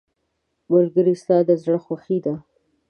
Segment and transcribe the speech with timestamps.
[0.71, 2.33] ملګری ستا د زړه خوښي ده.